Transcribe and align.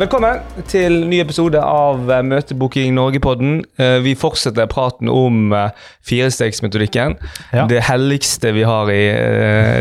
Velkommen 0.00 0.38
til 0.64 0.94
ny 1.10 1.18
episode 1.20 1.60
av 1.60 2.06
eh, 2.08 2.22
Møtebooking 2.24 2.94
Norge-podden. 2.96 3.58
Eh, 3.76 3.98
Vi 4.00 4.14
fortsetter 4.16 4.64
praten 4.70 5.10
om 5.12 5.50
eh, 5.52 5.74
firestegsmetodikken. 6.08 7.18
Ja. 7.52 7.66
Det 7.68 7.82
helligste 7.84 8.54
vi 8.56 8.64
har 8.64 8.88
i 8.94 9.02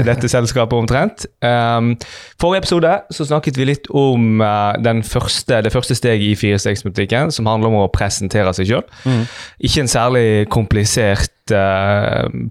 dette 0.04 0.28
selskapet, 0.36 0.76
omtrent. 0.76 1.24
Um, 1.40 1.94
Forrige 2.36 2.66
episode 2.66 2.92
så 3.16 3.30
snakket 3.30 3.62
vi 3.62 3.70
litt 3.70 3.88
om 3.96 4.44
den 4.84 5.06
første, 5.08 5.62
det 5.64 5.72
første 5.72 5.96
steget 5.96 6.28
i 6.28 6.36
firestegsmetodikken, 6.36 7.32
som 7.32 7.48
handler 7.48 7.72
om 7.72 7.80
å 7.86 7.90
presentere 7.94 8.52
seg 8.58 8.68
sjøl. 8.74 8.84
Mm. 9.08 9.24
Ikke 9.70 9.86
en 9.86 9.94
særlig 9.96 10.28
komplisert 10.52 11.32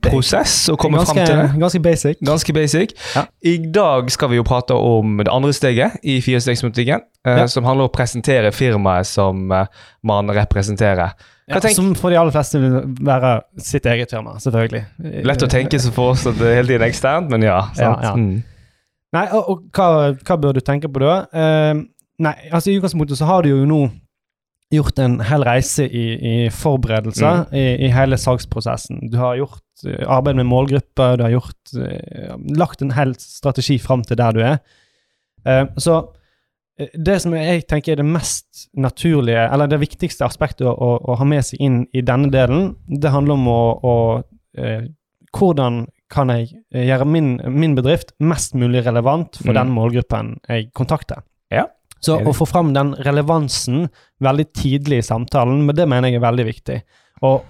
prosess 0.04 0.54
å 0.72 0.76
komme 0.80 0.98
ganske, 1.00 1.14
fram 1.14 1.26
til 1.28 1.40
det. 1.40 1.46
Ganske 1.62 1.80
basic. 1.84 2.20
Ganske 2.24 2.54
basic. 2.56 2.94
Ja. 3.14 3.24
I 3.46 3.56
dag 3.74 4.10
skal 4.14 4.32
vi 4.32 4.40
jo 4.40 4.44
prate 4.46 4.76
om 4.76 5.18
det 5.22 5.30
andre 5.32 5.52
steget 5.56 5.98
i 6.02 6.18
firestegsmetodikken, 6.24 7.04
eh, 7.26 7.38
Ja. 7.42 7.46
som 7.46 7.64
handler 7.64 7.86
om 7.86 7.90
å 7.90 7.94
presentere 7.94 8.52
firmaet 8.52 9.06
som 9.06 9.50
eh, 9.52 9.66
man 10.02 10.28
representerer. 10.28 11.14
Ja, 11.48 11.60
som 11.72 11.94
for 11.94 12.10
de 12.10 12.18
aller 12.20 12.32
fleste 12.34 12.60
vil 12.60 12.96
være 13.00 13.40
sitt 13.56 13.86
eget 13.86 14.10
firma, 14.12 14.36
selvfølgelig. 14.38 14.84
Lett 15.24 15.42
å 15.42 15.48
tenke 15.48 15.80
så 15.80 15.92
for 15.92 16.12
oss 16.12 16.26
at 16.28 16.36
det 16.36 16.50
er 16.50 16.58
hele 16.60 16.74
tiden 16.74 16.88
eksternt, 16.88 17.30
men 17.30 17.42
ja. 17.46 17.62
Mm. 18.14 18.42
Nei, 19.16 19.24
og, 19.32 19.48
og 19.48 19.62
hva, 19.72 20.12
hva 20.12 20.36
bør 20.36 20.58
du 20.58 20.60
tenke 20.60 20.90
på 20.92 21.00
da? 21.00 21.22
Uh, 21.32 21.80
nei, 22.20 22.34
altså 22.52 22.68
I 22.70 22.76
utgangspunktet 22.76 23.16
så 23.16 23.24
har 23.30 23.46
du 23.46 23.48
jo 23.54 23.62
nå 23.64 23.86
gjort 24.74 24.98
en 25.00 25.20
hel 25.24 25.42
reise 25.46 25.86
i, 25.88 26.04
i 26.18 26.34
forberedelser 26.52 27.46
Mm. 27.46 27.54
i, 27.56 27.64
i 27.86 27.88
hele 27.94 28.16
salgsprosessen. 28.20 29.08
Du 29.10 29.16
har 29.16 29.36
gjort 29.40 29.62
eh, 29.86 30.04
arbeid 30.06 30.36
med 30.36 30.46
målgrupper, 30.50 31.16
du 31.16 31.22
har 31.24 31.30
gjort, 31.38 31.72
eh, 31.80 32.34
lagt 32.58 32.82
en 32.84 32.92
hel 32.92 33.14
strategi 33.18 33.78
fram 33.78 34.02
til 34.04 34.16
der 34.20 34.32
du 34.36 34.40
er. 34.44 34.58
Eh, 35.46 35.64
så 35.80 36.02
det 36.94 37.16
som 37.22 37.32
jeg 37.34 37.64
tenker 37.66 37.92
er 37.92 37.96
det 38.02 38.06
mest 38.06 38.68
naturlige, 38.76 39.48
eller 39.52 39.66
det 39.66 39.80
viktigste 39.80 40.24
aspektet 40.28 40.66
å, 40.68 40.74
å, 40.76 40.90
å 41.10 41.16
ha 41.18 41.24
med 41.26 41.42
seg 41.48 41.58
inn 41.64 41.80
i 41.92 42.02
denne 42.06 42.28
delen, 42.30 42.76
det 42.86 43.10
handler 43.10 43.34
om 43.34 43.48
å, 43.50 43.60
å 43.82 43.96
Hvordan 45.36 45.86
kan 46.10 46.30
jeg 46.32 46.48
gjøre 46.72 47.04
min, 47.06 47.34
min 47.52 47.74
bedrift 47.76 48.14
mest 48.18 48.54
mulig 48.56 48.80
relevant 48.86 49.36
for 49.36 49.52
Mm. 49.52 49.58
den 49.58 49.72
målgruppen 49.74 50.30
jeg 50.48 50.70
kontakter? 50.72 51.20
Ja, 51.52 51.66
Så 52.00 52.18
å 52.22 52.32
få 52.36 52.46
fram 52.46 52.72
den 52.74 52.94
relevansen 53.06 53.88
veldig 54.22 54.46
tidlig 54.54 54.98
i 54.98 55.06
samtalen, 55.06 55.64
men 55.66 55.74
det 55.76 55.88
mener 55.88 56.08
jeg 56.12 56.20
er 56.20 56.26
veldig 56.30 56.44
viktig. 56.46 56.82
Og 57.26 57.44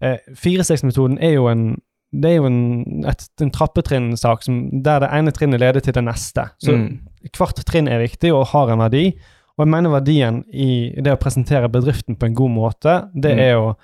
eh, 0.00 0.18
firestegsmetoden 0.38 1.18
er 1.22 1.34
jo 1.38 1.48
en 1.50 1.64
det 2.12 2.28
er 2.28 2.34
jo 2.42 2.44
en, 2.44 3.04
et, 3.08 3.22
en 3.40 3.50
trappetrinnsak 3.50 4.42
der 4.84 4.98
det 5.00 5.08
ene 5.16 5.32
trinnet 5.32 5.62
leder 5.62 5.80
til 5.80 5.94
det 5.96 6.02
neste. 6.04 6.42
Så 6.60 6.74
Mm. 6.76 6.98
hvert 7.32 7.62
trinn 7.64 7.88
er 7.88 8.02
viktig 8.02 8.32
og 8.34 8.48
har 8.52 8.68
en 8.68 8.78
verdi. 8.84 9.14
Og 9.56 9.64
jeg 9.64 9.70
mener 9.72 9.90
verdien 9.90 10.42
i 10.52 10.92
det 11.00 11.14
å 11.14 11.16
presentere 11.16 11.70
bedriften 11.72 12.16
på 12.20 12.26
en 12.26 12.34
god 12.34 12.50
måte, 12.50 13.08
det 13.14 13.32
Mm. 13.32 13.40
er 13.40 13.54
å 13.56 13.76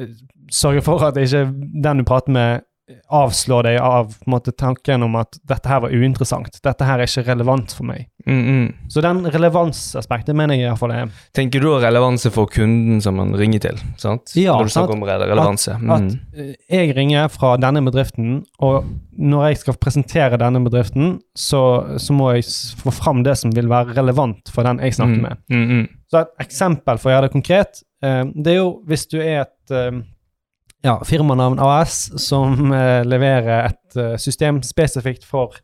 eh, 0.00 0.06
sørge 0.50 0.82
for 0.82 1.04
at 1.04 1.16
ikke 1.16 1.44
den 1.82 1.98
du 1.98 2.04
prater 2.04 2.32
med, 2.32 2.62
avslår 3.10 3.62
deg 3.66 3.78
av 3.82 4.12
måte, 4.30 4.52
tanken 4.54 5.02
om 5.02 5.16
at 5.18 5.38
dette 5.48 5.66
her 5.68 5.80
var 5.82 5.90
uinteressant. 5.90 6.60
Dette 6.62 6.86
her 6.86 7.00
er 7.02 7.08
ikke 7.10 7.24
relevant 7.26 7.72
for 7.74 7.84
meg. 7.88 8.04
Mm, 8.26 8.42
mm. 8.46 8.68
Så 8.90 9.02
den 9.02 9.20
relevansaspektet 9.30 10.34
mener 10.38 10.54
jeg 10.58 10.66
iallfall 10.66 10.92
er 10.94 11.10
Tenker 11.36 11.62
du 11.62 11.68
relevanse 11.82 12.30
for 12.34 12.46
kunden 12.50 13.00
som 13.02 13.16
man 13.18 13.34
ringer 13.38 13.62
til? 13.68 13.78
sant? 14.02 14.32
Ja, 14.38 14.56
Når 14.56 14.64
du 14.70 14.74
snakker 14.74 14.94
om 14.96 15.02
relevanse. 15.06 15.74
at 15.74 15.80
Mm. 15.82 15.90
at 16.36 16.56
jeg 16.70 16.96
ringer 16.96 17.28
fra 17.30 17.56
denne 17.56 17.82
bedriften, 17.84 18.44
og 18.60 18.84
når 19.18 19.48
jeg 19.48 19.56
skal 19.58 19.74
presentere 19.74 20.38
denne 20.38 20.62
bedriften, 20.64 21.20
så, 21.36 21.98
så 21.98 22.12
må 22.12 22.32
jeg 22.34 22.44
få 22.82 22.90
fram 22.92 23.22
det 23.22 23.36
som 23.38 23.50
vil 23.54 23.68
være 23.68 23.94
relevant 23.96 24.48
for 24.50 24.62
den 24.62 24.78
jeg 24.78 24.94
snakker 24.94 25.16
Mm. 25.16 25.22
med. 25.22 25.36
Mm, 25.50 25.68
mm. 25.68 25.88
Så 26.10 26.20
et 26.20 26.28
eksempel 26.46 26.98
for 26.98 27.10
å 27.10 27.14
gjøre 27.14 27.22
det 27.28 27.32
konkret, 27.32 27.82
eh, 28.02 28.24
det 28.34 28.52
er 28.52 28.56
jo 28.60 28.82
hvis 28.86 29.06
du 29.10 29.18
er 29.20 29.40
et 29.42 29.70
eh, 29.70 30.02
ja, 30.86 30.96
firmanavn 31.04 31.58
AS 31.62 32.06
som 32.22 32.70
eh, 32.72 33.02
leverer 33.06 33.72
et 33.72 33.96
eh, 33.98 34.14
system 34.22 34.60
spesifikt 34.64 35.24
for 35.26 35.56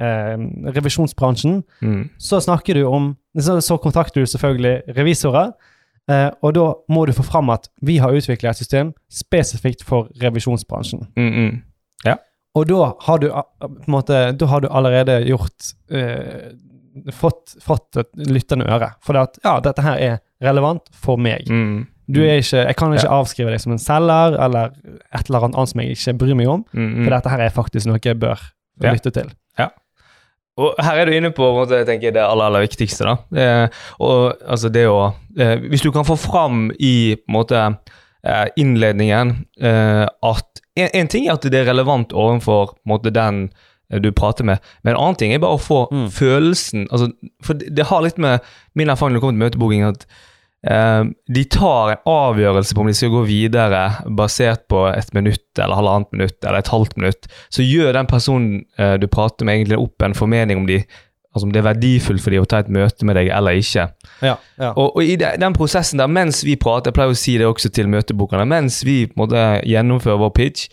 eh, 0.00 0.36
revisjonsbransjen, 0.76 1.62
Mm. 1.82 2.04
så 2.18 2.40
snakker 2.40 2.74
du 2.78 2.84
om 2.86 3.16
Så, 3.38 3.60
så 3.62 3.76
kontakter 3.78 4.20
du 4.24 4.26
selvfølgelig 4.26 4.94
revisorer, 4.96 5.52
eh, 6.10 6.30
og 6.42 6.54
da 6.56 6.72
må 6.90 7.04
du 7.06 7.12
få 7.14 7.22
fram 7.22 7.50
at 7.54 7.68
vi 7.82 7.98
har 8.02 8.10
utviklet 8.10 8.50
et 8.50 8.56
system 8.58 8.92
spesifikt 9.10 9.84
for 9.86 10.08
revisjonsbransjen. 10.22 11.04
Mm, 11.16 11.32
mm. 11.34 11.58
Og 12.56 12.64
da 12.66 12.86
har 13.04 13.18
du, 13.22 13.28
på 13.28 13.68
en 13.86 13.92
måte, 13.92 14.16
da 14.34 14.46
har 14.50 14.60
du 14.64 14.66
allerede 14.72 15.20
gjort 15.28 15.68
eh, 15.94 16.48
fått, 17.14 17.52
fått 17.62 18.00
et 18.00 18.08
lyttende 18.16 18.66
øre. 18.66 18.88
For 19.04 19.14
at 19.20 19.38
ja, 19.44 19.58
dette 19.62 19.84
her 19.84 20.00
er 20.02 20.16
relevant 20.42 20.88
for 20.96 21.20
meg. 21.20 21.46
Mm. 21.46 21.84
Du 22.10 22.20
er 22.24 22.38
ikke, 22.40 22.64
jeg 22.66 22.76
kan 22.76 22.92
ikke 22.94 23.04
Ja. 23.04 23.18
avskrive 23.20 23.50
deg 23.50 23.60
som 23.60 23.72
en 23.72 23.78
selger 23.78 24.38
eller 24.40 24.70
et 25.14 25.28
eller 25.28 25.44
annet 25.44 25.56
annet 25.58 25.68
som 25.68 25.80
jeg 25.80 25.90
ikke 25.96 26.18
bryr 26.18 26.34
meg 26.36 26.48
om, 26.48 26.64
Mm, 26.72 26.86
mm. 26.94 27.04
for 27.04 27.10
dette 27.10 27.28
her 27.30 27.40
er 27.40 27.50
faktisk 27.50 27.86
noe 27.86 27.98
jeg 28.02 28.18
bør 28.18 28.38
Ja. 28.82 28.92
lytte 28.92 29.10
til. 29.12 29.30
Og 30.58 30.74
her 30.82 30.96
er 30.98 31.06
du 31.06 31.12
inne 31.14 31.30
på 31.30 31.46
måte, 31.54 31.76
jeg 31.78 31.86
tenker, 31.86 32.10
det 32.10 32.18
aller, 32.24 32.48
aller 32.48 32.64
viktigste. 32.66 33.04
da. 33.06 33.12
Eh, 33.38 33.68
og 34.00 34.34
altså 34.42 34.68
det 34.74 34.86
å 34.90 35.14
eh, 35.38 35.56
Hvis 35.70 35.82
du 35.82 35.92
kan 35.94 36.02
få 36.04 36.16
fram 36.18 36.72
i 36.80 37.14
måte 37.30 37.76
eh, 38.24 38.46
innledningen 38.58 39.46
eh, 39.62 40.06
at 40.22 40.62
en, 40.76 40.88
en 40.94 41.06
ting 41.06 41.28
er 41.28 41.34
at 41.36 41.42
det 41.46 41.54
er 41.54 41.70
relevant 41.70 42.10
overfor 42.12 42.74
måte, 42.88 43.12
den 43.14 43.50
du 44.02 44.10
prater 44.12 44.44
med, 44.44 44.58
men 44.84 44.94
en 44.96 45.00
annen 45.00 45.16
ting 45.16 45.32
er 45.32 45.38
bare 45.38 45.56
å 45.56 45.62
få 45.62 45.86
Mm. 45.92 46.08
følelsen 46.10 46.88
altså, 46.90 47.12
For 47.42 47.54
det, 47.54 47.70
det 47.76 47.86
har 47.86 48.02
litt 48.02 48.18
med 48.18 48.40
min 48.74 48.88
erfaring 48.90 49.14
når 49.14 49.20
det 49.20 49.22
kommer 49.22 49.38
til 49.38 49.44
møtebooking, 49.60 49.86
at 49.88 50.04
de 50.58 51.42
tar 51.54 51.92
en 51.92 52.08
avgjørelse 52.10 52.74
på 52.74 52.82
om 52.82 52.88
de 52.90 52.94
skal 52.98 53.12
gå 53.12 53.20
videre 53.28 53.82
basert 54.18 54.64
på 54.70 54.88
et 54.90 55.12
minutt 55.14 55.60
eller 55.60 55.78
halvannet 55.78 56.10
minutt 56.16 56.38
eller 56.42 56.58
et 56.58 56.70
halvt 56.72 56.96
minutt 56.98 57.28
så 57.54 57.62
gjør 57.62 57.94
den 57.94 58.08
personen 58.10 58.64
eh, 58.78 58.96
du 58.98 59.06
prater 59.06 59.46
med, 59.46 59.60
egentlig 59.60 59.78
opp 59.78 60.02
en 60.02 60.18
formening 60.18 60.58
om 60.58 60.66
de, 60.66 60.80
altså 61.30 61.46
om 61.46 61.54
det 61.54 61.62
er 61.62 61.68
verdifullt 61.68 62.24
for 62.24 62.34
dem 62.34 62.42
å 62.42 62.50
ta 62.50 62.64
et 62.64 62.72
møte 62.74 63.06
med 63.06 63.14
deg 63.20 63.30
eller 63.30 63.60
ikke. 63.60 63.86
Ja, 64.26 64.34
ja. 64.58 64.72
Og, 64.72 64.98
og 64.98 65.02
i 65.04 65.14
de, 65.20 65.30
den 65.38 65.54
prosessen 65.54 66.02
der, 66.02 66.10
mens 66.10 66.42
vi 66.42 66.58
prater, 66.58 66.90
jeg 66.90 66.98
pleier 66.98 67.14
å 67.14 67.22
si 67.22 67.38
det 67.38 67.46
også 67.46 67.70
til 67.70 67.90
møtebokene 67.94 68.48
mens 68.50 68.82
vi 68.88 69.04
på 69.06 69.14
en 69.14 69.24
måte 69.28 69.48
gjennomfører 69.62 70.22
vår 70.24 70.34
pitch, 70.40 70.66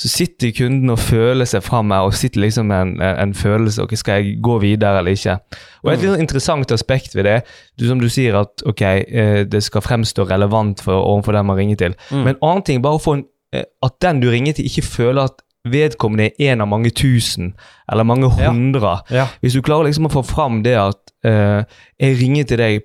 så 0.00 0.08
sitter 0.08 0.50
kunden 0.56 0.90
og 0.90 0.98
føler 0.98 1.44
seg 1.46 1.62
fram 1.62 1.90
her, 1.92 2.06
og 2.08 2.14
sitter 2.16 2.40
liksom 2.40 2.66
med 2.66 2.80
en, 2.80 2.94
en 3.02 3.34
følelse 3.34 3.82
ok, 3.84 3.92
skal 4.00 4.22
jeg 4.22 4.38
gå 4.42 4.56
videre 4.62 4.98
eller 4.98 5.12
ikke. 5.14 5.36
Og 5.84 5.92
et 5.92 6.00
Mm. 6.02 6.06
litt 6.10 6.20
interessant 6.24 6.72
aspekt 6.72 7.14
ved 7.14 7.24
det, 7.24 7.36
du, 7.78 7.86
som 7.86 8.00
du 8.00 8.08
sier 8.08 8.34
at 8.40 8.64
ok, 8.66 8.82
eh, 8.82 9.44
det 9.44 9.62
skal 9.62 9.80
fremstå 9.84 10.24
relevant 10.30 10.80
for, 10.80 10.94
overfor 10.96 11.32
den 11.36 11.46
man 11.46 11.56
ringer 11.60 11.76
til. 11.76 11.94
Mm. 12.10 12.18
Men 12.24 12.28
en 12.34 12.42
annen 12.42 12.62
ting, 12.66 12.82
bare 12.82 12.98
å 12.98 13.02
få 13.04 13.18
en, 13.18 13.24
eh, 13.52 13.64
at 13.82 14.00
den 14.02 14.20
du 14.20 14.30
ringer 14.30 14.52
til 14.58 14.64
ikke 14.66 14.82
føler 14.82 15.22
at 15.28 15.42
vedkommende 15.68 16.30
er 16.40 16.52
en 16.52 16.60
av 16.64 16.68
mange 16.68 16.90
tusen, 16.90 17.52
eller 17.92 18.04
mange 18.04 18.28
hundre. 18.30 18.96
ja. 19.10 19.26
Hvis 19.40 19.52
du 19.54 19.62
klarer 19.62 19.84
liksom 19.86 20.06
å 20.08 20.12
få 20.12 20.22
fram 20.26 20.62
det 20.64 20.74
at 20.78 21.12
uh, 21.26 21.62
jeg 22.00 22.16
ringer 22.20 22.44
til 22.50 22.58
deg 22.58 22.80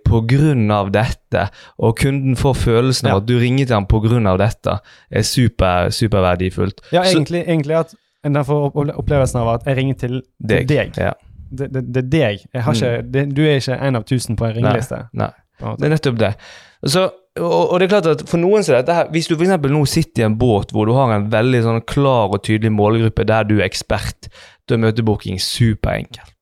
av 0.71 0.91
dette, 0.93 1.47
og 1.79 1.95
kunden 1.97 2.35
får 2.37 2.53
følelsen 2.55 3.09
av 3.09 3.23
at 3.23 3.27
du 3.27 3.37
ringer 3.39 3.65
til 3.65 3.73
ham 3.79 3.87
av 4.29 4.37
dette, 4.37 4.77
er 5.09 5.21
super, 5.25 5.89
superverdifullt. 5.89 6.81
ja 6.91 7.03
Så- 7.03 7.15
egentlig, 7.17 7.43
egentlig 7.47 7.75
at 7.79 7.95
den 8.23 8.43
får 8.45 8.69
opp- 8.69 8.97
opplevelsen 8.97 9.39
av 9.41 9.47
at 9.55 9.65
jeg 9.65 9.77
ringer 9.77 9.93
til 9.95 10.21
deg. 10.39 10.93
Ja. 10.97 11.13
Det, 11.49 11.69
det, 11.73 11.83
det 11.93 12.03
er 12.03 12.09
deg. 12.11 12.45
Har 12.61 12.73
ikke, 12.73 13.11
det, 13.11 13.21
du 13.35 13.41
er 13.47 13.55
ikke 13.61 13.77
en 13.87 13.95
av 13.95 14.03
tusen 14.03 14.35
på 14.35 14.45
en 14.45 14.55
ringeliste. 14.57 15.07
Nei. 15.13 15.29
en. 15.61 15.75
Det 15.79 15.85
er 15.87 15.89
nettopp 15.95 16.17
det. 16.19 16.33
Så, 16.85 17.09
og, 17.39 17.71
og 17.71 17.79
det 17.79 17.87
er 17.87 17.91
klart 17.95 18.09
at 18.11 18.23
for 18.29 18.41
noen 18.41 18.65
så 18.65 18.73
er 18.73 18.81
dette 18.81 18.95
her, 18.95 19.11
Hvis 19.13 19.29
du 19.29 19.35
eksempel 19.37 19.73
nå 19.73 19.83
sitter 19.89 20.23
i 20.23 20.27
en 20.27 20.37
båt 20.39 20.73
hvor 20.75 20.89
du 20.89 20.95
har 20.97 21.13
en 21.15 21.29
veldig 21.33 21.61
sånn 21.65 21.83
klar 21.89 22.33
og 22.33 22.43
tydelig 22.47 22.73
målgruppe 22.75 23.27
der 23.27 23.47
du 23.47 23.57
er 23.59 23.67
ekspert, 23.67 24.29
da 24.67 24.75
er 24.75 24.83
møtebooking 24.83 25.39
superenkelt. 25.41 26.33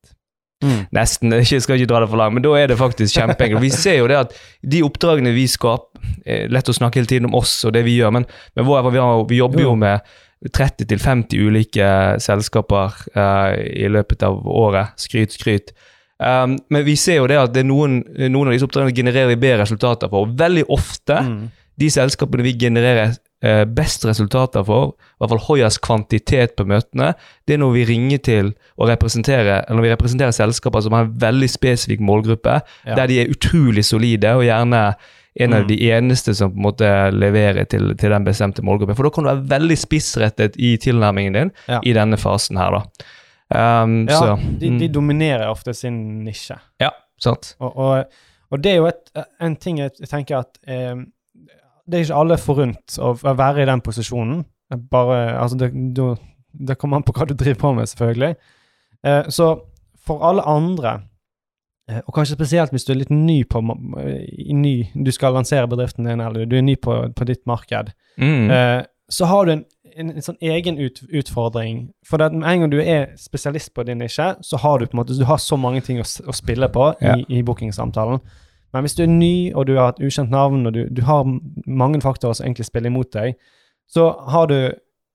Mm. 0.63 0.85
Nesten. 0.95 1.33
Jeg 1.35 1.61
skal 1.61 1.77
ikke 1.77 1.89
dra 1.91 2.01
det 2.01 2.09
for 2.09 2.19
langt, 2.19 2.37
men 2.37 2.45
da 2.45 2.53
er 2.57 2.71
det 2.71 2.77
faktisk 2.79 3.17
kjempeenkelt. 3.19 3.61
Vi 3.61 3.73
ser 3.73 3.99
jo 3.99 4.09
det 4.09 4.17
at 4.23 4.37
de 4.63 4.83
oppdragene 4.85 5.33
vi 5.35 5.45
skaper 5.51 6.05
eh, 6.25 6.45
Lett 6.49 6.69
å 6.71 6.75
snakke 6.75 7.01
hele 7.01 7.11
tiden 7.11 7.29
om 7.29 7.35
oss 7.37 7.57
og 7.67 7.75
det 7.75 7.83
vi 7.85 7.97
gjør, 7.99 8.13
men, 8.15 8.29
men 8.55 8.67
vår, 8.67 8.87
vi, 8.89 9.01
har, 9.03 9.25
vi 9.29 9.41
jobber 9.41 9.65
Jo. 9.65 9.73
jo 9.73 9.81
med 9.83 10.15
30-50 10.45 11.41
ulike 11.41 11.87
selskaper 12.21 12.97
uh, 13.17 13.55
i 13.55 13.87
løpet 13.89 14.25
av 14.27 14.43
året. 14.45 14.93
Skryt, 15.01 15.33
skryt. 15.33 15.71
Um, 16.19 16.57
men 16.71 16.85
vi 16.87 16.95
ser 16.95 17.17
jo 17.19 17.27
det 17.27 17.35
at 17.37 17.51
det 17.53 17.65
noen, 17.67 17.97
noen 18.31 18.47
av 18.47 18.53
disse 18.55 18.63
oppdragene 18.63 18.95
genererer 18.95 19.27
vi 19.33 19.35
bedre 19.41 19.65
resultater 19.65 20.07
for. 20.09 20.27
Og 20.27 20.37
veldig 20.39 20.63
ofte 20.71 21.17
Mm. 21.25 21.49
de 21.77 21.89
selskapene 21.91 22.43
vi 22.43 22.53
genererer 22.57 23.17
eh, 23.43 23.65
best 23.65 24.05
resultater 24.07 24.63
for, 24.65 24.93
i 24.95 25.17
hvert 25.19 25.29
fall 25.29 25.57
høyest 25.57 25.81
kvantitet 25.83 26.55
på 26.55 26.63
møtene, 26.65 27.13
det 27.45 27.53
er 27.53 27.59
når 27.61 27.73
vi 27.75 27.83
ringer 27.85 28.17
til 28.23 28.53
og 28.79 28.87
representerer, 28.89 29.65
eller 29.67 29.75
når 29.75 29.81
vi 29.83 29.91
representerer 29.91 30.31
selskaper 30.33 30.81
som 30.81 30.93
har 30.93 31.03
en 31.05 31.11
veldig 31.19 31.49
spesifikk 31.51 31.99
målgruppe, 31.99 32.61
Ja. 32.87 32.95
der 32.95 33.07
de 33.07 33.19
er 33.21 33.27
utrolig 33.29 33.83
solide 33.85 34.31
og 34.33 34.43
gjerne 34.47 34.95
en 35.37 35.53
av 35.53 35.61
Mm. 35.63 35.67
de 35.67 35.77
eneste 35.91 36.33
som 36.33 36.49
på 36.49 36.55
en 36.57 36.63
måte 36.63 37.11
leverer 37.13 37.67
til, 37.67 37.93
til 37.95 38.09
den 38.09 38.23
bestemte 38.23 38.63
målgruppen. 38.63 38.95
For 38.95 39.03
da 39.03 39.09
kan 39.09 39.23
du 39.25 39.29
være 39.35 39.59
veldig 39.59 39.77
spissrettet 39.77 40.55
i 40.57 40.77
tilnærmingen 40.77 41.33
din 41.33 41.51
Ja. 41.67 41.81
i 41.83 41.91
denne 41.93 42.17
fasen 42.17 42.55
her, 42.57 42.71
da. 42.71 42.81
Um, 43.53 44.07
Ja, 44.09 44.17
så, 44.19 44.35
de, 44.59 44.69
de 44.79 44.87
mm, 44.87 44.93
dominerer 44.93 45.49
ofte 45.51 45.73
sin 45.77 46.23
nisje. 46.25 46.55
ja, 46.81 46.89
sant. 47.21 47.55
Og, 47.59 47.75
og, 47.77 48.05
Og 48.51 48.61
det 48.63 48.71
er 48.71 48.75
jo 48.79 48.85
et, 48.89 49.11
en 49.41 49.55
ting 49.55 49.77
jeg 49.79 49.91
tenker 50.09 50.37
at 50.39 50.57
eh, 50.67 50.95
Det 51.87 51.97
er 51.99 52.03
ikke 52.05 52.19
alle 52.21 52.37
forunt 52.37 52.97
å, 53.01 53.13
være 53.21 53.61
i 53.61 53.65
den 53.69 53.81
posisjonen. 53.81 54.45
Bare, 54.91 55.37
altså 55.41 55.57
det, 55.57 55.71
du, 55.95 56.15
det 56.53 56.77
kommer 56.81 56.97
an 56.97 57.03
på 57.05 57.13
hva 57.13 57.27
du 57.29 57.33
driver 57.37 57.59
på 57.61 57.73
med, 57.77 57.85
selvfølgelig. 57.89 58.35
Eh, 59.05 59.27
så 59.29 59.51
for 60.05 60.21
alle 60.25 60.41
andre, 60.49 60.95
eh, 61.89 62.01
og 62.07 62.13
kanskje 62.17 62.37
spesielt 62.37 62.71
hvis 62.73 62.85
du 62.85 62.93
er 62.93 62.99
litt 63.03 63.13
ny 63.13 63.43
på 63.45 63.61
i 63.61 64.53
ny, 64.53 64.87
Du 64.95 65.11
skal 65.11 65.33
lansere 65.37 65.67
bedriften 65.69 66.05
din, 66.09 66.21
eller 66.21 66.45
du 66.49 66.57
er 66.57 66.65
ny 66.65 66.75
på, 66.75 66.97
på 67.15 67.25
ditt 67.29 67.45
marked, 67.45 67.93
Mm. 68.17 68.49
eh, 68.49 68.83
så 69.09 69.25
har 69.29 69.45
du 69.45 69.51
en, 69.51 69.65
en, 69.95 70.09
en 70.11 70.23
sånn 70.25 70.37
egen 70.43 70.77
ut, 70.81 71.01
utfordring. 71.09 71.85
For 72.07 72.21
det, 72.21 72.31
med 72.35 72.47
en 72.49 72.65
gang 72.65 72.71
du 72.73 72.79
er 72.81 73.13
spesialist 73.19 73.73
på 73.75 73.85
din 73.87 74.01
nisje, 74.03 74.31
så 74.43 74.59
har 74.61 74.79
du 74.79 74.87
på 74.87 74.95
en 74.97 75.01
måte, 75.01 75.17
du 75.17 75.25
har 75.27 75.39
så 75.41 75.57
mange 75.59 75.81
ting 75.85 76.01
å, 76.01 76.05
å 76.05 76.35
spille 76.35 76.69
på 76.73 76.89
Ja. 77.01 77.15
i, 77.17 77.39
i 77.39 77.43
bookingsamtalen. 77.45 78.19
Men 78.75 78.83
hvis 78.83 78.97
du 78.97 79.05
er 79.05 79.11
ny, 79.11 79.53
og 79.55 79.67
du 79.69 79.77
har 79.77 79.93
et 79.93 80.01
ukjent 80.03 80.33
navn, 80.33 80.65
og 80.67 80.73
du, 80.75 80.81
du 80.91 81.01
har 81.07 81.23
mange 81.67 82.01
faktorer 82.03 82.35
som 82.35 82.47
egentlig 82.47 82.67
spiller 82.67 82.91
imot 82.91 83.13
deg, 83.15 83.37
så 83.87 84.09
har 84.33 84.49
du 84.51 84.57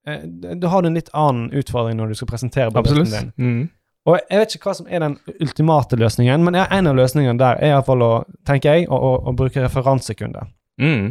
eh, 0.07 0.23
da 0.57 0.71
har 0.73 0.83
du 0.83 0.89
en 0.89 0.97
litt 0.97 1.11
annen 1.13 1.51
utfordring 1.53 1.99
når 1.99 2.13
du 2.15 2.21
skal 2.21 2.31
presentere 2.31 2.73
bedriften 2.73 3.13
din. 3.13 3.33
Mm. 3.37 3.69
Og 4.09 4.17
jeg 4.31 4.41
vet 4.41 4.55
ikke 4.57 4.71
hva 4.71 4.77
som 4.79 4.87
er 4.89 5.03
den 5.05 5.19
ultimate 5.45 5.99
løsningen, 6.01 6.45
men 6.47 6.57
en 6.57 6.89
av 6.89 6.97
løsningene 6.97 7.37
der 7.39 7.61
er 7.61 7.75
iallfall 7.75 8.05
tenker 8.49 8.79
jeg, 8.79 8.89
å, 8.89 8.97
å, 8.97 9.11
å 9.29 9.35
bruke 9.37 9.61
referansekunde. 9.61 10.47
Mm. 10.81 11.11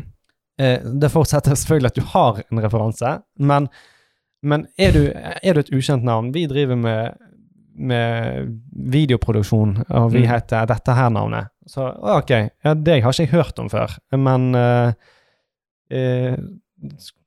Eh, 0.59 0.79
det 1.01 1.09
forutsetter 1.13 1.55
selvfølgelig 1.55 1.91
at 1.93 1.95
du 1.99 2.05
har 2.13 2.41
en 2.51 2.59
referanse, 2.63 3.13
men, 3.39 3.69
men 4.43 4.65
er, 4.77 4.91
du, 4.95 5.05
er 5.15 5.53
du 5.55 5.61
et 5.63 5.71
ukjent 5.75 6.03
navn 6.03 6.33
Vi 6.35 6.45
driver 6.51 6.75
med, 6.75 7.15
med 7.79 8.49
videoproduksjon, 8.91 9.77
og 9.89 10.11
vi 10.11 10.25
Mm. 10.25 10.29
heter 10.33 10.67
dette 10.67 10.95
her 10.97 11.09
navnet. 11.15 11.47
Så 11.69 11.85
ok, 11.87 12.29
ja, 12.65 12.73
det 12.73 13.01
har 13.03 13.11
ikke 13.13 13.23
jeg 13.27 13.31
hørt 13.31 13.59
om 13.59 13.69
før, 13.69 13.95
men 14.17 14.49
eh, 14.55 14.91
eh, 15.91 16.35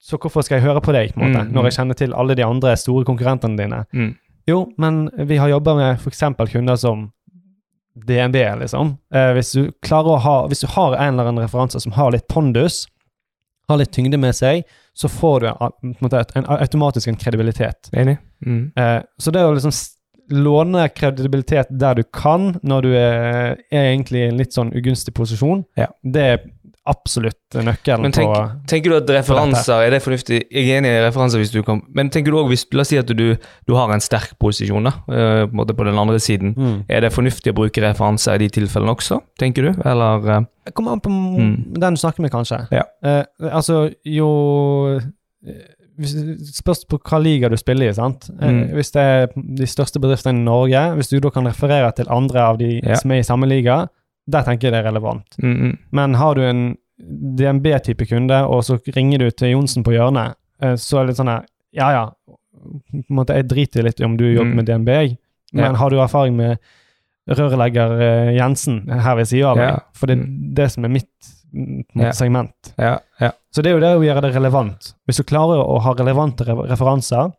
Så 0.01 0.17
hvorfor 0.19 0.43
skal 0.43 0.57
jeg 0.59 0.65
høre 0.67 0.81
på 0.81 0.93
deg, 0.93 1.13
på 1.15 1.21
en 1.21 1.33
måte, 1.33 1.45
Mm, 1.45 1.53
når 1.53 1.61
mm. 1.63 1.67
jeg 1.69 1.73
kjenner 1.77 1.95
til 1.95 2.15
alle 2.15 2.35
de 2.35 2.45
andre 2.45 2.77
store 2.77 3.05
konkurrentene 3.05 3.57
dine? 3.59 3.85
Mm. 3.93 4.15
Jo, 4.49 4.73
men 4.79 5.11
vi 5.29 5.37
har 5.37 5.49
jobba 5.49 5.75
med 5.77 5.99
f.eks. 6.01 6.23
kunder 6.53 6.77
som 6.77 7.13
DNB, 8.09 8.35
liksom. 8.61 8.97
Eh, 9.15 9.33
hvis, 9.37 9.53
du 9.53 9.71
ha, 10.25 10.47
hvis 10.49 10.61
du 10.65 10.67
har 10.73 10.95
en 10.97 11.13
eller 11.15 11.29
annen 11.29 11.45
referanse 11.45 11.81
som 11.81 11.93
har 11.93 12.11
litt 12.11 12.27
pondus, 12.29 12.87
har 13.73 13.81
litt 13.81 13.93
tyngde 13.95 14.21
med 14.21 14.37
seg, 14.37 14.63
så 14.95 15.09
får 15.09 15.41
du 15.41 15.49
en 15.49 15.97
en, 16.37 16.47
automatisk 16.59 17.09
en 17.09 17.19
kredibilitet. 17.19 17.91
Enig. 17.97 18.19
Mm. 18.45 18.73
Eh, 18.77 19.01
så 19.19 19.33
det 19.35 19.45
å 19.45 19.55
liksom 19.57 19.73
låne 20.33 20.87
kredibilitet 20.95 21.73
der 21.81 21.99
du 21.99 22.03
kan, 22.05 22.53
når 22.63 22.85
du 22.87 22.91
er, 22.95 23.57
er 23.73 23.89
egentlig 23.91 24.23
i 24.23 24.29
en 24.31 24.39
litt 24.41 24.55
sånn 24.55 24.73
ugunstig 24.77 25.15
posisjon, 25.17 25.65
Ja. 25.77 25.89
det 26.05 26.23
er 26.23 26.45
absolutt 26.89 27.55
nøkkelen 27.55 28.03
Men 28.03 28.13
tenk, 28.13 28.33
på 28.35 28.69
tenker 28.71 28.91
du 28.91 28.97
at 28.97 29.11
referanser, 29.15 29.85
er 29.87 29.91
det 29.95 30.01
fornuftig? 30.03 30.41
Jeg 30.51 30.65
er 30.69 30.81
enig 30.81 30.91
i 30.91 31.03
referanser 31.05 31.39
hvis 31.39 31.53
du 31.55 31.61
kan 31.63 31.83
Men 31.95 32.11
tenker 32.11 32.33
du 32.35 32.39
også, 32.41 32.49
hvis, 32.51 32.65
la 32.75 32.81
oss 32.83 32.91
si 32.91 32.99
at 32.99 33.07
du, 33.07 33.37
du 33.69 33.75
har 33.79 33.93
en 33.95 34.03
sterk 34.03 34.33
posisjon 34.43 34.89
da, 34.89 34.93
eh, 35.07 35.45
på, 35.47 35.53
en 35.53 35.57
måte 35.61 35.77
på 35.79 35.87
den 35.87 35.99
andre 35.99 36.19
siden. 36.19 36.55
mm. 36.59 36.81
Er 36.91 37.01
det 37.07 37.13
fornuftig 37.15 37.53
å 37.53 37.59
bruke 37.61 37.85
referanser 37.85 38.35
i 38.35 38.45
de 38.47 38.49
tilfellene 38.59 38.97
også, 38.97 39.21
tenker 39.39 39.69
du? 39.69 39.71
Eller 39.87 40.27
eh, 40.39 40.49
Det 40.67 40.75
kommer 40.75 40.93
an 40.99 41.01
på 41.05 41.11
Mm. 41.13 41.55
den 41.79 41.95
du 41.95 42.01
snakker 42.03 42.21
med, 42.23 42.31
kanskje. 42.35 42.67
Ja. 42.75 42.83
Eh, 43.05 43.25
altså, 43.53 43.85
jo 44.05 44.29
eh, 44.99 45.63
hvis, 45.99 46.15
Spørs 46.57 46.85
på 46.89 46.99
hva 46.99 47.19
liga 47.23 47.49
du 47.53 47.57
spiller 47.61 47.91
i, 47.91 47.95
sant. 47.95 48.29
Eh, 48.41 48.49
Mm. 48.51 48.63
Hvis 48.75 48.91
det 48.95 49.03
er 49.03 49.27
de 49.37 49.67
største 49.69 50.01
bedriftene 50.01 50.41
i 50.41 50.45
Norge, 50.45 50.83
hvis 50.99 51.09
du 51.13 51.21
da 51.21 51.31
kan 51.31 51.47
referere 51.47 51.93
til 51.95 52.07
andre 52.11 52.41
av 52.43 52.59
de 52.59 52.81
Ja. 52.83 52.95
som 52.97 53.11
er 53.13 53.21
i 53.21 53.27
samme 53.29 53.47
liga, 53.47 53.87
der 54.31 54.43
tenker 54.47 54.69
jeg 54.69 54.73
det 54.73 54.85
er 54.85 54.91
relevant. 54.91 55.37
mm, 55.43 55.55
-hmm. 55.57 55.79
Men 55.91 56.15
har 56.15 56.35
du 56.35 56.43
en 56.43 56.77
DNB-type 57.37 58.07
kunde, 58.07 58.45
og 58.47 58.63
så 58.65 58.79
ringer 58.97 59.19
du 59.19 59.31
til 59.31 59.51
Johnsen 59.51 59.83
på 59.83 59.91
hjørnet, 59.93 60.35
eh, 60.63 60.75
så 60.77 60.99
er 60.99 61.03
det 61.03 61.09
litt 61.09 61.17
sånn 61.17 61.29
her 61.29 61.45
Ja, 61.75 61.91
ja, 61.91 62.11
på 62.29 62.37
en 62.93 63.05
måte, 63.17 63.35
jeg 63.35 63.49
driter 63.49 63.83
litt 63.83 64.01
om 64.05 64.17
du 64.17 64.25
jobber 64.35 64.51
Mm. 64.51 64.57
med 64.57 64.67
DNB, 64.67 64.89
jeg. 64.89 65.17
men 65.55 65.65
Ja. 65.65 65.73
har 65.79 65.91
du 65.91 65.97
erfaring 65.97 66.37
med 66.37 66.59
rørlegger 67.29 68.01
eh, 68.01 68.37
Jensen 68.37 68.89
her 68.91 69.15
ved 69.17 69.27
sida 69.29 69.49
av 69.53 69.57
meg? 69.57 69.69
Ja. 69.69 69.79
For 69.95 70.07
det 70.07 70.19
er 70.19 70.23
Mm. 70.23 70.55
det 70.55 70.71
som 70.71 70.85
er 70.85 70.89
mitt 70.89 71.07
måte, 71.95 72.13
segment. 72.15 72.75
Ja. 72.79 72.99
Så 73.53 73.63
det 73.63 73.67
er 73.67 73.75
jo 73.79 73.81
det 73.81 73.97
å 73.97 74.03
gjøre 74.05 74.23
det 74.23 74.35
relevant. 74.35 74.95
Hvis 75.09 75.17
du 75.17 75.23
klarer 75.25 75.63
å 75.65 75.81
ha 75.81 75.93
relevante 75.95 76.45
re 76.45 76.55
referanser, 76.69 77.33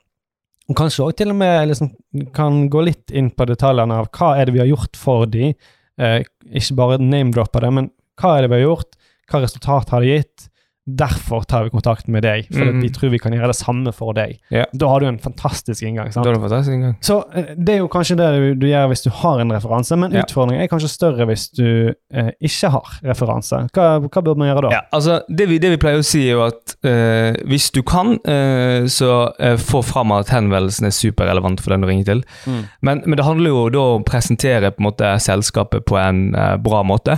og 0.70 0.76
kanskje 0.76 1.04
òg 1.06 1.16
til 1.18 1.30
og 1.30 1.36
med 1.36 1.68
liksom 1.68 1.92
kan 2.34 2.70
gå 2.70 2.84
litt 2.86 3.12
inn 3.12 3.30
på 3.32 3.46
detaljene 3.46 3.92
av 3.94 4.08
hva 4.12 4.38
er 4.40 4.46
det 4.46 4.54
vi 4.54 4.60
har 4.60 4.68
gjort 4.68 4.96
for 4.96 5.26
de, 5.26 5.54
eh, 6.02 6.22
ikke 6.54 6.78
bare 6.80 7.02
name-droppe 7.02 7.62
det, 7.64 7.72
men 7.76 7.92
hva 8.20 8.38
er 8.38 8.46
det 8.46 8.54
vi 8.54 8.60
har 8.62 8.68
gjort, 8.68 8.98
hva 9.32 9.44
resultat 9.44 9.94
har 9.94 10.04
det 10.04 10.18
gitt, 10.18 10.48
derfor 10.86 11.46
tar 11.48 11.64
vi 11.64 11.70
kontakt 11.72 12.08
med 12.12 12.24
deg, 12.26 12.48
for 12.52 12.66
Mhm. 12.66 12.82
vi 12.82 12.90
tror 12.92 13.10
vi 13.14 13.20
kan 13.20 13.32
gjøre 13.32 13.48
det 13.48 13.56
samme 13.56 13.94
for 13.96 14.12
deg. 14.14 14.38
Yeah. 14.52 14.66
Da 14.76 14.88
har 14.92 15.00
du 15.00 15.06
en 15.08 15.18
fantastisk 15.20 15.84
inngang. 15.84 16.12
sant? 16.12 16.26
Da 16.26 16.32
er 16.32 16.36
det 16.36 16.42
fantastisk 16.44 16.74
inngang. 16.76 16.96
Så 17.02 17.24
eh, 17.34 17.54
det 17.56 17.76
er 17.76 17.78
jo 17.80 17.88
kanskje 17.88 18.18
det 18.20 18.28
du, 18.36 18.56
du 18.56 18.68
gjør 18.68 18.88
hvis 18.92 19.04
du 19.06 19.10
har 19.10 19.40
en 19.40 19.52
referanse, 19.56 19.96
men 19.96 20.12
yeah. 20.12 20.24
utfordringen 20.26 20.62
er 20.62 20.68
kanskje 20.68 20.90
større 20.92 21.26
hvis 21.30 21.46
du 21.56 21.94
eh, 22.14 22.32
ikke 22.42 22.70
har 22.74 22.92
referanse. 23.04 23.62
Hva, 23.74 23.88
hva 24.04 24.22
burde 24.24 24.38
man 24.44 24.50
gjøre 24.52 24.66
da? 24.68 24.74
Ja, 24.76 24.82
altså 24.92 25.22
det 25.30 25.48
vi, 25.50 25.58
det 25.64 25.72
vi 25.72 25.78
pleier 25.78 26.04
å 26.04 26.04
si 26.06 26.26
er 26.28 26.34
jo 26.36 26.44
at 26.50 26.76
eh, 26.84 27.40
hvis 27.48 27.70
du 27.72 27.82
kan, 27.88 28.18
eh, 28.28 28.84
så 28.92 29.32
eh, 29.40 29.56
få 29.56 29.82
fram 29.88 30.12
at 30.12 30.28
henvendelsen 30.36 30.86
er 30.90 30.92
superrelevant 30.92 31.62
for 31.64 31.72
den 31.72 31.82
du 31.82 31.88
ringer 31.88 32.06
til. 32.12 32.24
Mm. 32.46 32.62
Men, 32.82 33.04
men 33.06 33.18
det 33.18 33.26
handler 33.26 33.50
jo 33.56 33.64
da 33.70 33.80
om 33.96 34.04
å 34.04 34.06
presentere 34.06 34.72
på 34.76 34.84
en 34.84 34.90
måte 34.92 35.16
selskapet 35.24 35.86
på 35.88 35.96
en 35.98 36.36
eh, 36.36 36.58
bra 36.58 36.84
måte. 36.84 37.18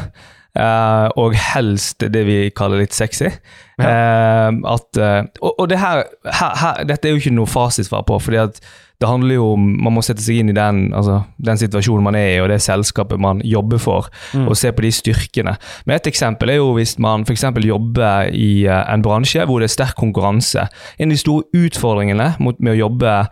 Eh, 0.56 1.08
og 1.20 1.34
helst 1.36 2.06
det 2.14 2.22
vi 2.28 2.38
kaller 2.56 2.80
litt 2.80 2.96
sexy. 2.96 3.28
Eh, 3.76 4.50
at, 4.72 5.00
uh, 5.02 5.26
og, 5.42 5.50
og 5.60 5.66
det 5.68 5.82
her, 5.82 6.06
her, 6.32 6.54
her, 6.62 6.78
dette 6.88 7.10
er 7.10 7.12
jo 7.12 7.20
ikke 7.20 7.34
noe 7.36 7.50
fasitsvar 7.50 8.06
på, 8.08 8.22
fordi 8.24 8.40
at 8.40 8.62
det 9.04 9.10
handler 9.12 9.36
jo 9.36 9.50
om 9.58 9.64
Man 9.84 9.92
må 9.98 10.02
sette 10.08 10.24
seg 10.24 10.38
inn 10.40 10.54
i 10.54 10.56
den, 10.56 10.94
altså, 10.96 11.18
den 11.44 11.60
situasjonen 11.60 12.06
man 12.08 12.16
er 12.16 12.30
i, 12.38 12.40
og 12.40 12.48
det 12.54 12.62
selskapet 12.64 13.20
man 13.20 13.42
jobber 13.44 13.82
for, 13.84 14.08
Mm. 14.32 14.48
og 14.48 14.56
se 14.56 14.72
på 14.72 14.86
de 14.86 14.94
styrkene. 14.96 15.58
Men 15.86 15.96
Et 15.98 16.08
eksempel 16.08 16.50
er 16.50 16.62
jo 16.62 16.72
hvis 16.78 16.96
man 17.04 17.28
f.eks. 17.28 17.44
jobber 17.60 18.32
i 18.32 18.66
en 18.72 19.04
bransje 19.04 19.44
hvor 19.44 19.60
det 19.60 19.68
er 19.68 19.76
sterk 19.76 20.00
konkurranse. 20.00 20.70
En 20.98 21.12
av 21.12 21.18
de 21.18 21.20
store 21.20 21.44
utfordringene 21.54 22.36
mot, 22.40 22.56
med 22.60 22.78
å 22.78 22.80
jobbe 22.88 23.28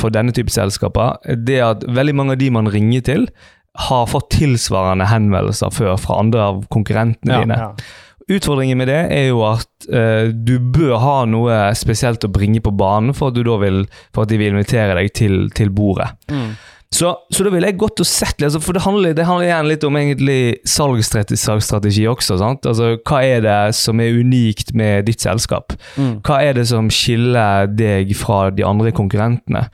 for 0.00 0.08
denne 0.08 0.32
type 0.32 0.48
selskaper, 0.48 1.18
det 1.36 1.58
er 1.58 1.74
at 1.74 1.82
veldig 1.84 2.14
mange 2.16 2.32
av 2.32 2.38
de 2.40 2.48
man 2.50 2.70
ringer 2.72 3.02
til, 3.04 3.26
har 3.78 4.06
fått 4.06 4.30
tilsvarende 4.34 5.06
henvendelser 5.08 5.72
før 5.72 5.96
fra 6.00 6.18
andre 6.20 6.40
av 6.50 6.64
konkurrentene 6.72 7.32
Ja, 7.32 7.40
dine. 7.44 7.58
ja. 7.58 7.74
Utfordringen 8.32 8.78
med 8.78 8.86
det 8.88 9.00
er 9.12 9.24
jo 9.32 9.40
at 9.44 9.86
eh, 9.90 10.28
du 10.30 10.54
bør 10.72 10.94
ha 11.02 11.14
noe 11.26 11.56
spesielt 11.76 12.22
å 12.24 12.30
bringe 12.32 12.60
på 12.62 12.70
banen 12.78 13.16
for 13.16 13.32
at, 13.32 13.40
vil, 13.64 13.80
for 14.14 14.22
at 14.22 14.30
de 14.30 14.38
vil 14.38 14.52
invitere 14.54 14.94
deg 14.94 15.10
til, 15.18 15.48
til 15.50 15.72
bordet. 15.74 16.06
Mm. 16.30 16.52
Så, 16.92 17.08
så 17.32 17.44
da 17.46 17.50
ville 17.54 17.70
jeg 17.70 17.78
gått 17.80 18.02
og 18.04 18.06
sett 18.06 18.36
litt, 18.36 18.50
altså, 18.50 18.60
for 18.60 18.76
det 18.76 18.82
handler, 18.84 19.14
det 19.16 19.24
handler 19.24 19.46
igjen 19.48 19.68
litt 19.70 19.84
om 19.88 19.96
egentlig 19.96 20.58
salgsstrategi, 20.68 21.38
salgsstrategi 21.40 22.02
også. 22.10 22.36
sant? 22.36 22.66
Altså, 22.68 22.98
Hva 23.08 23.22
er 23.24 23.40
det 23.46 23.54
som 23.78 24.00
er 24.04 24.12
unikt 24.20 24.74
med 24.76 25.06
ditt 25.08 25.24
selskap? 25.24 25.72
Mm. 25.96 26.18
Hva 26.26 26.42
er 26.44 26.52
det 26.58 26.66
som 26.68 26.90
skiller 26.92 27.70
deg 27.72 28.12
fra 28.20 28.50
de 28.52 28.66
andre 28.68 28.92
konkurrentene? 28.92 29.64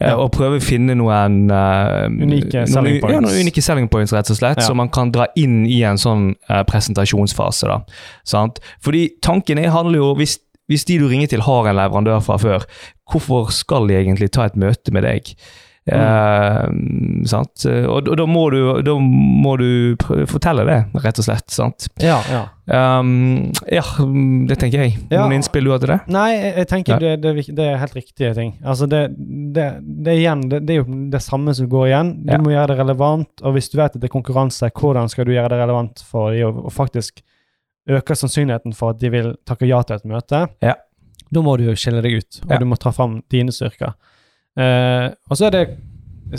Eh, 0.00 0.08
Ja. 0.08 0.16
Og 0.18 0.32
prøve 0.34 0.56
å 0.58 0.62
finne 0.64 0.96
noen 0.98 1.50
uh, 1.52 2.08
Unike 2.10 2.64
noen, 2.64 2.66
selling 2.72 2.96
Ja, 2.96 3.00
points. 3.04 3.20
noen 3.28 3.44
unike 3.46 3.62
selling 3.62 3.86
points, 3.88 4.12
rett 4.12 4.30
og 4.32 4.36
slett, 4.36 4.58
Ja. 4.58 4.66
som 4.66 4.76
man 4.80 4.88
kan 4.92 5.12
dra 5.14 5.26
inn 5.36 5.66
i 5.70 5.82
en 5.86 5.96
sånn 6.00 6.34
uh, 6.50 6.62
presentasjonsfase. 6.64 7.68
da, 7.68 7.78
sant? 8.24 8.58
Fordi 8.82 9.10
tanken 9.22 9.58
er, 9.62 9.68
handler 9.70 10.00
jo 10.00 10.14
hvis, 10.18 10.38
hvis 10.68 10.84
de 10.88 10.98
du 10.98 11.06
ringer 11.08 11.28
til 11.28 11.40
har 11.46 11.68
en 11.70 11.76
leverandør 11.76 12.20
fra 12.24 12.36
før, 12.40 12.64
hvorfor 13.12 13.52
skal 13.52 13.86
de 13.86 13.94
egentlig 14.00 14.32
ta 14.32 14.44
et 14.48 14.56
møte 14.56 14.92
med 14.92 15.04
deg? 15.04 15.34
Eh, 15.86 16.68
sant? 17.28 17.64
Og, 17.68 18.08
og 18.08 18.16
da, 18.16 18.24
må 18.28 18.44
du, 18.54 18.58
da 18.86 18.94
må 19.00 19.56
du 19.60 19.66
fortelle 20.30 20.64
det, 20.68 20.78
rett 21.04 21.18
og 21.20 21.26
slett. 21.26 21.50
sant? 21.52 21.88
Ja, 22.00 22.18
ja. 22.32 22.44
Um, 22.64 23.50
ja, 23.68 23.82
det 24.48 24.56
tenker 24.62 24.86
jeg. 24.86 24.94
Ja. 25.12 25.20
Noen 25.26 25.34
innspill 25.36 25.66
du 25.68 25.74
har 25.74 25.82
til 25.82 25.90
det? 25.92 25.98
Nei, 26.14 26.30
jeg, 26.32 26.52
jeg 26.62 26.68
tenker 26.70 27.02
det, 27.02 27.10
det, 27.20 27.34
det 27.58 27.66
er 27.68 27.76
helt 27.82 27.98
riktige 27.98 28.30
ting. 28.38 28.54
Altså 28.64 28.88
det, 28.88 29.02
det, 29.18 29.66
det, 29.84 30.14
igjen, 30.22 30.46
er 30.56 30.78
jo 30.78 30.86
det 31.12 31.20
samme 31.20 31.52
som 31.58 31.68
går 31.68 31.90
igjen. 31.90 32.14
Du 32.24 32.32
Ja. 32.32 32.40
må 32.40 32.54
gjøre 32.54 32.70
det 32.72 32.78
relevant, 32.80 33.44
og 33.44 33.52
hvis 33.58 33.68
du 33.68 33.76
vet 33.82 33.92
at 33.92 34.00
det 34.00 34.08
er 34.08 34.14
konkurranse, 34.16 34.72
hvordan 34.72 35.12
skal 35.12 35.28
du 35.28 35.34
gjøre 35.36 35.52
det 35.52 35.60
relevant 35.60 36.00
for 36.08 36.32
dem, 36.32 36.48
og, 36.48 36.64
og 36.70 36.72
faktisk 36.72 37.20
øke 37.92 38.16
sannsynligheten 38.16 38.72
for 38.72 38.94
at 38.94 39.00
de 39.04 39.10
vil 39.12 39.34
takke 39.44 39.68
ja 39.68 39.82
til 39.84 39.98
et 40.00 40.08
møte? 40.08 40.46
Ja. 40.64 40.78
Da 41.34 41.42
må 41.44 41.58
du 41.60 41.66
jo 41.68 41.76
skille 41.76 42.00
deg 42.04 42.16
ut, 42.22 42.40
og 42.48 42.56
du 42.62 42.64
må 42.72 42.76
ta 42.80 42.92
fram 42.96 43.18
dine 43.32 43.52
styrker. 43.52 43.92
Eh, 44.60 45.06
og 45.30 45.38
så 45.38 45.48
er 45.48 45.54
det 45.54 45.64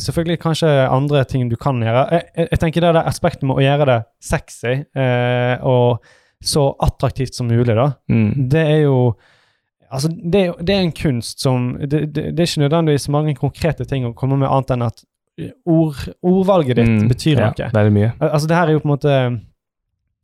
selvfølgelig 0.02 0.40
kanskje 0.44 0.70
andre 0.90 1.24
ting 1.28 1.50
du 1.52 1.56
kan 1.60 1.80
gjøre. 1.84 2.06
Jeg, 2.12 2.28
jeg, 2.36 2.48
jeg 2.52 2.62
tenker 2.62 2.84
det 2.84 2.90
er 2.90 2.98
det 3.00 3.08
aspektet 3.12 3.48
med 3.48 3.60
å 3.60 3.64
gjøre 3.64 3.88
det 3.92 3.98
sexy 4.24 4.74
eh, 4.96 5.56
og 5.66 6.04
så 6.46 6.68
attraktivt 6.84 7.36
som 7.36 7.48
mulig, 7.50 7.74
da. 7.76 7.92
Mm. 8.12 8.50
Det 8.52 8.68
er 8.76 8.84
jo 8.86 9.00
Altså, 9.96 10.10
det 10.10 10.40
er, 10.42 10.56
det 10.66 10.74
er 10.74 10.82
en 10.82 10.96
kunst 10.98 11.40
som 11.40 11.68
det, 11.78 12.00
det, 12.12 12.24
det 12.36 12.42
er 12.42 12.48
ikke 12.50 12.64
nødvendigvis 12.64 13.06
mange 13.14 13.36
konkrete 13.38 13.86
ting 13.88 14.04
å 14.08 14.16
komme 14.18 14.36
med, 14.42 14.50
annet 14.50 14.74
enn 14.74 14.84
at 14.84 15.04
ord, 15.70 16.00
ordvalget 16.26 16.80
ditt 16.80 16.90
Mm, 16.90 17.06
betyr 17.12 17.38
ja, 17.38 17.52
noe. 17.54 17.68
Veldig 17.72 17.94
mye. 17.94 18.10
Altså, 18.18 18.50
det 18.50 18.58
her 18.58 18.72
er 18.72 18.76
jo 18.76 18.82
på 18.82 18.90
en 18.90 18.94
måte 18.96 19.14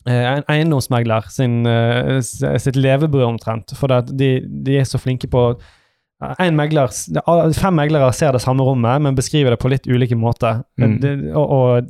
eh, 0.10 0.32
en 0.34 0.44
eiendomsmegler 0.52 1.30
sin, 1.32 1.62
sitt 2.26 2.80
levebrød 2.82 3.28
omtrent. 3.30 3.72
For 3.78 4.02
de, 4.10 4.32
de 4.66 4.80
er 4.82 4.90
så 4.90 5.00
flinke 5.00 5.30
på 5.32 5.46
en 5.54 5.62
megler, 6.56 6.92
Fem 7.58 7.76
meglere 7.76 8.12
ser 8.14 8.32
det 8.36 8.42
samme 8.44 8.64
rommet, 8.64 9.02
men 9.02 9.16
beskriver 9.18 9.52
det 9.56 9.60
på 9.60 9.70
litt 9.72 9.88
ulike 9.90 10.16
måter. 10.16 10.64
Mm. 10.80 11.00
Det, 11.02 11.14
og 11.36 11.52
og 11.52 11.88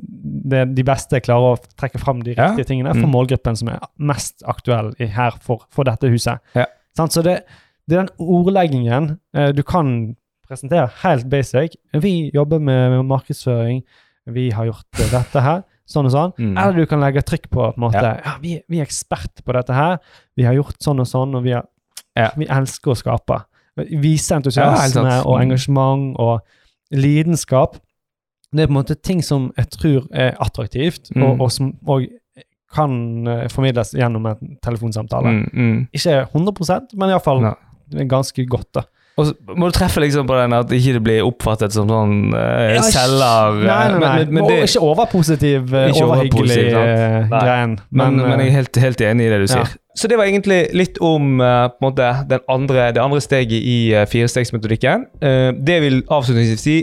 det, 0.51 0.61
de 0.75 0.83
beste 0.87 1.19
klarer 1.21 1.55
å 1.57 1.59
trekke 1.79 1.99
fram 1.99 2.21
de 2.23 2.33
Ja. 2.37 2.49
riktige 2.51 2.67
tingene 2.71 2.93
for 2.93 3.07
Mm. 3.07 3.11
målgruppen 3.11 3.57
som 3.57 3.67
er 3.69 3.79
mest 3.99 4.43
aktuell 4.47 4.93
i, 4.99 5.05
her 5.05 5.31
for, 5.41 5.65
for 5.69 5.83
dette 5.83 6.07
huset. 6.09 6.39
Ja. 6.55 6.65
Så 6.97 7.21
det, 7.23 7.43
det 7.87 7.97
er 7.97 8.05
den 8.05 8.15
ordleggingen 8.19 9.17
eh, 9.35 9.51
du 9.51 9.63
kan 9.63 10.15
presentere 10.47 10.89
helt 11.03 11.29
basic. 11.29 11.75
Vi 11.93 12.31
jobber 12.33 12.59
med, 12.59 12.91
med 12.91 13.05
markedsføring. 13.05 13.83
Vi 14.27 14.49
har 14.51 14.65
gjort 14.65 14.85
dette 15.11 15.41
her. 15.41 15.63
Sånn 15.87 16.05
og 16.07 16.11
sånn. 16.11 16.33
Mm. 16.39 16.57
Eller 16.57 16.73
du 16.73 16.85
kan 16.85 16.99
legge 17.01 17.21
trykk 17.23 17.49
på 17.51 17.65
en 17.73 17.79
måte, 17.81 18.01
Ja. 18.01 18.15
ja. 18.23 18.33
vi, 18.41 18.61
vi 18.69 18.79
er 18.79 18.85
ekspert 18.85 19.43
på 19.43 19.53
dette 19.53 19.73
her. 19.73 19.97
Vi 20.37 20.43
har 20.43 20.53
gjort 20.53 20.77
sånn 20.83 20.99
og 20.99 21.07
sånn, 21.07 21.35
og 21.35 21.43
vi, 21.43 21.51
har, 21.51 21.65
Ja. 22.15 22.29
vi 22.37 22.45
elsker 22.47 22.91
å 22.91 22.95
skape. 22.95 23.41
Vise 23.77 24.35
entusiasme 24.35 25.07
ja, 25.07 25.21
og 25.23 25.37
Mm. 25.39 25.41
engasjement 25.45 26.15
og 26.19 26.41
lidenskap. 26.91 27.77
Det 28.51 28.59
er 28.63 28.67
på 28.67 28.73
en 28.75 28.79
måte 28.83 28.95
ting 29.01 29.23
som 29.23 29.53
jeg 29.57 29.69
tror 29.69 30.07
er 30.11 30.35
attraktivt, 30.43 31.11
Mm. 31.15 31.23
og, 31.23 31.41
og 31.41 31.51
som 31.51 31.73
òg 31.87 32.07
kan 32.73 33.27
eh, 33.27 33.47
formidles 33.49 33.93
gjennom 33.93 34.25
en 34.25 34.57
telefonsamtale. 34.63 35.31
Mm, 35.31 35.49
mm. 35.53 35.87
Ikke 35.93 36.25
100 36.33 36.95
men 36.95 37.09
iallfall 37.09 37.41
ja. 37.43 37.53
ganske 38.07 38.45
godt. 38.47 38.73
da. 38.75 38.81
Og 39.19 39.27
så 39.27 39.55
må 39.59 39.67
du 39.67 39.75
treffe 39.75 40.01
liksom 40.03 40.27
på 40.29 40.37
den 40.37 40.55
at 40.55 40.71
ikke 40.71 40.95
det 40.95 41.01
blir 41.03 41.25
oppfattet 41.27 41.75
som 41.75 41.89
sånn 41.91 42.31
uh, 42.31 42.77
Ja, 42.77 42.83
selger 42.87 43.59
eh, 43.59 43.67
Nei, 43.67 43.81
nei, 43.91 43.99
nei. 43.99 43.99
Men, 43.99 44.31
men, 44.31 44.33
men, 44.37 44.47
det, 44.47 44.59
ikke 44.69 44.83
overpositiv, 44.87 45.73
eh, 45.75 45.91
Ikke 45.91 46.07
overhyggelig 46.07 46.59
eh, 46.69 47.33
greien. 47.33 47.77
men, 47.89 48.21
men 48.21 48.31
jeg 48.31 48.47
eh, 48.47 48.47
er 48.47 48.57
helt, 48.61 48.81
helt 48.85 49.05
enig 49.11 49.27
i 49.27 49.33
det 49.33 49.41
du 49.43 49.47
Ja. 49.49 49.53
sier. 49.61 49.77
Så 49.99 50.07
det 50.07 50.15
var 50.15 50.29
egentlig 50.29 50.61
litt 50.71 51.01
om 51.03 51.41
uh, 51.43 51.67
andre, 51.83 52.85
det 52.95 53.01
andre 53.03 53.19
steget 53.19 53.59
i 53.59 53.91
uh, 53.91 54.05
firestegsmetodikken. 54.07 55.03
Uh, 55.19 55.51
det 55.51 55.81
vil 55.83 55.97
avslutningsvis 56.07 56.63
si, 56.63 56.77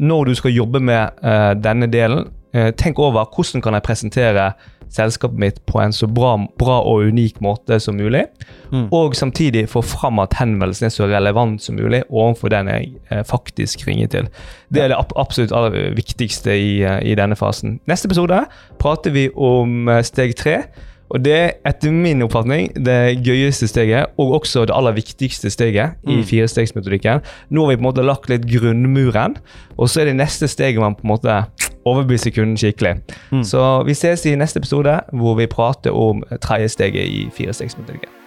når 0.00 0.30
du 0.30 0.38
skal 0.38 0.54
jobbe 0.56 0.80
med 0.80 1.18
denne 1.60 1.84
delen, 1.92 2.30
tenk 2.52 2.98
over 2.98 3.28
hvordan 3.30 3.62
kan 3.62 3.76
jeg 3.76 3.86
presentere 3.86 4.46
selskapet 4.90 5.38
mitt 5.38 5.60
på 5.66 5.80
en 5.80 5.92
så 5.94 6.08
bra, 6.10 6.34
bra 6.58 6.80
og 6.86 7.06
unik 7.10 7.40
måte 7.44 7.78
som 7.82 7.98
mulig. 7.98 8.24
Mm. 8.72 8.88
Og 8.94 9.14
samtidig 9.18 9.68
få 9.70 9.82
fram 9.86 10.18
at 10.22 10.34
henvendelsen 10.38 10.88
er 10.88 10.94
så 10.94 11.08
relevant 11.10 11.62
som 11.62 11.78
mulig 11.78 12.02
overfor 12.08 12.52
den 12.52 12.70
jeg 12.70 12.92
eh, 13.10 13.22
faktisk 13.26 13.86
ringer 13.86 14.10
til. 14.10 14.30
Det 14.70 14.84
er 14.84 14.92
det 14.92 14.98
absolutt 14.98 15.54
aller 15.54 15.94
viktigste 15.96 16.54
i, 16.54 16.80
eh, 16.82 17.00
i 17.06 17.16
denne 17.18 17.38
fasen. 17.38 17.78
Neste 17.90 18.10
episode 18.10 18.44
prater 18.82 19.14
vi 19.14 19.28
om 19.34 19.88
eh, 19.88 20.02
steg 20.06 20.36
tre. 20.38 20.62
Og 21.10 21.24
det 21.24 21.32
er 21.34 21.50
etter 21.66 21.90
min 21.90 22.22
oppfatning 22.22 22.68
det 22.86 23.18
gøyeste 23.26 23.66
steget, 23.68 24.12
og 24.18 24.36
også 24.40 24.62
det 24.66 24.74
aller 24.76 24.92
viktigste 24.94 25.50
steget 25.50 25.96
i 26.06 26.16
Mm. 26.20 26.24
firestegsmetodikken. 26.24 27.20
Nå 27.50 27.64
har 27.64 27.68
vi 27.72 27.76
på 27.76 27.80
en 27.80 27.88
måte 27.88 28.04
lagt 28.06 28.28
litt 28.30 28.46
grunnmuren, 28.46 29.36
og 29.78 29.88
så 29.88 30.00
er 30.00 30.04
det 30.04 30.16
neste 30.16 30.48
steget 30.48 30.78
man 30.78 30.94
på 30.94 31.02
en 31.04 31.08
måte 31.14 31.44
overbeviser 31.86 32.30
kunden 32.30 32.56
skikkelig. 32.56 33.00
Mm. 33.32 33.42
Så 33.44 33.82
vi 33.86 33.94
ses 33.94 34.26
i 34.26 34.36
neste 34.36 34.58
episode, 34.60 35.00
hvor 35.12 35.34
vi 35.34 35.46
prater 35.46 35.90
om 35.90 36.22
tredje 36.40 36.68
steget 36.68 37.06
i 37.08 37.28
firestegsmetodikken. 37.34 38.19